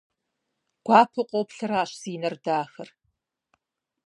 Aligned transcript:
Гуапэу 0.85 1.25
къоплъращ 1.29 1.91
зи 2.01 2.13
нэр 2.21 2.35
дахэр. 2.43 2.89